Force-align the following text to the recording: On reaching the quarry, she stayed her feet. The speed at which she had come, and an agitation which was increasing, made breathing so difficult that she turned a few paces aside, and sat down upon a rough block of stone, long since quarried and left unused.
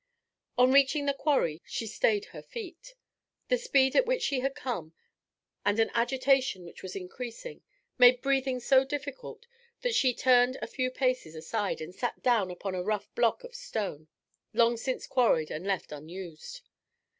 On 0.57 0.71
reaching 0.71 1.05
the 1.05 1.13
quarry, 1.13 1.61
she 1.63 1.85
stayed 1.85 2.25
her 2.25 2.41
feet. 2.41 2.95
The 3.49 3.57
speed 3.59 3.95
at 3.95 4.07
which 4.07 4.23
she 4.23 4.39
had 4.39 4.55
come, 4.55 4.95
and 5.63 5.79
an 5.79 5.91
agitation 5.93 6.65
which 6.65 6.81
was 6.81 6.95
increasing, 6.95 7.61
made 7.99 8.19
breathing 8.19 8.59
so 8.59 8.83
difficult 8.83 9.45
that 9.83 9.93
she 9.93 10.15
turned 10.15 10.57
a 10.59 10.65
few 10.65 10.89
paces 10.89 11.35
aside, 11.35 11.81
and 11.81 11.93
sat 11.93 12.23
down 12.23 12.49
upon 12.49 12.73
a 12.73 12.81
rough 12.81 13.13
block 13.13 13.43
of 13.43 13.53
stone, 13.53 14.07
long 14.53 14.75
since 14.75 15.05
quarried 15.05 15.51
and 15.51 15.67
left 15.67 15.91
unused. 15.91 16.61